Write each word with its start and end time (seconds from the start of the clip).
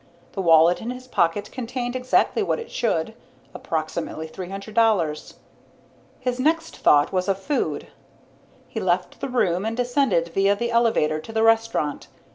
The 0.31 0.41
wallet 0.41 0.81
in 0.81 0.89
his 0.89 1.05
pocket 1.07 1.51
contained 1.51 1.95
exactly 1.95 2.41
what 2.41 2.57
it 2.57 2.71
should, 2.71 3.13
approximately 3.53 4.25
three 4.25 4.49
hundred 4.49 4.73
dollars. 4.73 5.35
His 6.19 6.39
next 6.39 6.75
thought 6.79 7.11
was 7.13 7.27
of 7.27 7.37
food. 7.37 7.85
He 8.67 8.79
left 8.79 9.19
the 9.19 9.29
room 9.29 9.63
and 9.63 9.77
descended 9.77 10.29
via 10.29 10.55
the 10.55 10.71
elevator 10.71 11.19
to 11.19 11.31
the 11.31 11.43
restaurant. 11.43 12.07